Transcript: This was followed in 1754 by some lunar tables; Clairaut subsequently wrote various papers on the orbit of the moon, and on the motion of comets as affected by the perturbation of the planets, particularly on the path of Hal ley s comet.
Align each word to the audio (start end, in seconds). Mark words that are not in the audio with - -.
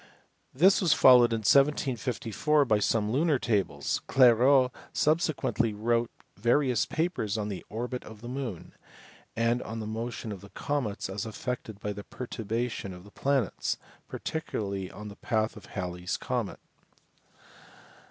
This 0.51 0.81
was 0.81 0.93
followed 0.93 1.31
in 1.31 1.41
1754 1.41 2.65
by 2.65 2.79
some 2.79 3.11
lunar 3.11 3.37
tables; 3.37 4.01
Clairaut 4.07 4.71
subsequently 4.91 5.73
wrote 5.75 6.09
various 6.37 6.87
papers 6.87 7.37
on 7.37 7.49
the 7.49 7.63
orbit 7.69 8.03
of 8.03 8.21
the 8.21 8.27
moon, 8.27 8.73
and 9.35 9.61
on 9.61 9.79
the 9.79 9.85
motion 9.85 10.31
of 10.31 10.43
comets 10.55 11.07
as 11.07 11.27
affected 11.27 11.79
by 11.79 11.93
the 11.93 12.03
perturbation 12.03 12.95
of 12.95 13.03
the 13.03 13.11
planets, 13.11 13.77
particularly 14.07 14.89
on 14.89 15.07
the 15.07 15.17
path 15.17 15.55
of 15.55 15.65
Hal 15.67 15.91
ley 15.91 16.01
s 16.01 16.17
comet. 16.17 16.59